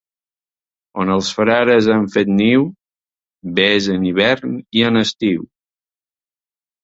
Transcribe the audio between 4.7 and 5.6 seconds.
i en estiu.